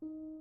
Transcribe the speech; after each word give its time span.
you 0.00 0.37